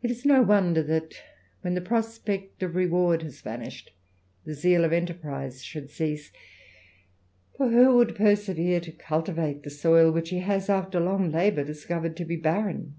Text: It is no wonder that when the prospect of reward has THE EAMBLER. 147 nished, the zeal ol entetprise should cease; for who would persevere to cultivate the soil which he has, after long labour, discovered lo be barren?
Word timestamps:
It 0.00 0.12
is 0.12 0.24
no 0.24 0.42
wonder 0.42 0.80
that 0.80 1.14
when 1.62 1.74
the 1.74 1.80
prospect 1.80 2.62
of 2.62 2.76
reward 2.76 3.22
has 3.22 3.42
THE 3.42 3.48
EAMBLER. 3.50 3.62
147 3.64 3.90
nished, 3.90 3.94
the 4.46 4.54
zeal 4.54 4.84
ol 4.84 4.90
entetprise 4.92 5.64
should 5.64 5.90
cease; 5.90 6.30
for 7.56 7.68
who 7.70 7.96
would 7.96 8.14
persevere 8.14 8.78
to 8.78 8.92
cultivate 8.92 9.64
the 9.64 9.70
soil 9.70 10.12
which 10.12 10.28
he 10.30 10.38
has, 10.38 10.70
after 10.70 11.00
long 11.00 11.32
labour, 11.32 11.64
discovered 11.64 12.20
lo 12.20 12.26
be 12.26 12.36
barren? 12.36 12.94